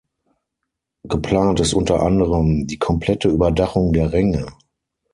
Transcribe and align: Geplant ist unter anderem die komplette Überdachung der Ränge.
Geplant 1.07 1.59
ist 1.59 1.75
unter 1.75 2.01
anderem 2.01 2.65
die 2.65 2.79
komplette 2.79 3.29
Überdachung 3.29 3.93
der 3.93 4.11
Ränge. 4.11 4.47